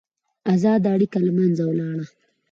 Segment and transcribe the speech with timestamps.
[0.53, 2.05] ازاده اړیکه له منځه ولاړه.